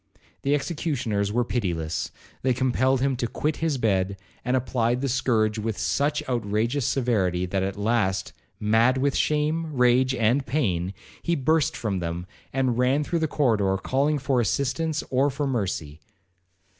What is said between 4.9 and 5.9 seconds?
the scourge with